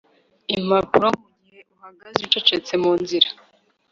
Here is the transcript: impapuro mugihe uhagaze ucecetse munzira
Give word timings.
impapuro 0.55 1.07
mugihe 1.21 1.59
uhagaze 1.75 2.19
ucecetse 2.27 2.73
munzira 2.83 3.29